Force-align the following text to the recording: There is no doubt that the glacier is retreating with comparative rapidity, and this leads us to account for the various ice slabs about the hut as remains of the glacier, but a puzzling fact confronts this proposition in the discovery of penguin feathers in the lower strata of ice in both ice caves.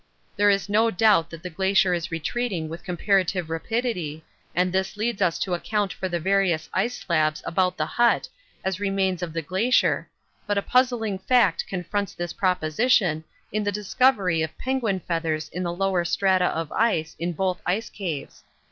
There 0.35 0.49
is 0.49 0.67
no 0.67 0.89
doubt 0.89 1.29
that 1.29 1.43
the 1.43 1.49
glacier 1.51 1.93
is 1.93 2.09
retreating 2.09 2.69
with 2.69 2.83
comparative 2.83 3.51
rapidity, 3.51 4.25
and 4.55 4.73
this 4.73 4.97
leads 4.97 5.21
us 5.21 5.37
to 5.37 5.53
account 5.53 5.93
for 5.93 6.09
the 6.09 6.19
various 6.19 6.67
ice 6.73 6.97
slabs 6.97 7.43
about 7.45 7.77
the 7.77 7.85
hut 7.85 8.27
as 8.63 8.79
remains 8.79 9.21
of 9.21 9.31
the 9.31 9.43
glacier, 9.43 10.09
but 10.47 10.57
a 10.57 10.63
puzzling 10.63 11.19
fact 11.19 11.67
confronts 11.67 12.15
this 12.15 12.33
proposition 12.33 13.23
in 13.51 13.63
the 13.63 13.71
discovery 13.71 14.41
of 14.41 14.57
penguin 14.57 15.01
feathers 15.01 15.49
in 15.49 15.61
the 15.61 15.71
lower 15.71 16.03
strata 16.03 16.45
of 16.45 16.71
ice 16.71 17.15
in 17.19 17.33
both 17.33 17.61
ice 17.67 17.91
caves. 17.91 18.43